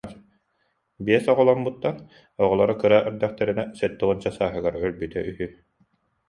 Биэс 1.05 1.25
оҕоломмуттар, 1.31 1.95
оҕолоро 2.43 2.63
олох 2.73 2.77
кыра 2.81 2.99
эрдэхтэринэ, 3.07 3.63
сэттэ 3.77 4.03
уонча 4.05 4.31
сааһыгар 4.37 4.75
өлбүтэ 4.85 5.19
үһү 5.29 5.47